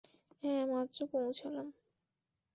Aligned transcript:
হ্যাঁ, 0.43 0.63
মাত্র 0.67 0.99
পৌঁছালাম। 1.11 1.67